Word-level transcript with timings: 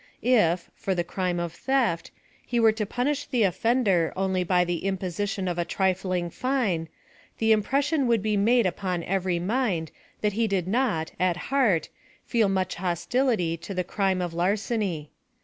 If, 0.23 0.71
for 0.73 0.95
the 0.95 1.03
crime 1.03 1.39
of 1.39 1.53
theft, 1.53 2.09
he 2.43 2.59
were 2.59 2.71
to 2.71 2.87
punish 2.87 3.27
the 3.27 3.43
oflender 3.43 4.11
only 4.15 4.43
by 4.43 4.63
the 4.65 4.83
imposition 4.85 5.47
of 5.47 5.59
a 5.59 5.63
trifling 5.63 6.31
fine, 6.31 6.89
the 7.37 7.51
impression 7.51 8.07
would 8.07 8.23
be 8.23 8.35
made 8.35 8.65
upon 8.65 9.03
every 9.03 9.37
mind 9.37 9.91
that 10.21 10.33
he 10.33 10.47
did 10.47 10.67
not, 10.67 11.11
at 11.19 11.37
heart, 11.53 11.89
feel 12.25 12.49
much 12.49 12.73
hostility 12.81 13.55
to 13.57 13.75
the 13.75 13.83
crime 13.83 14.23
of 14.23 14.33
lar 14.33 14.53
ceny. 14.53 15.09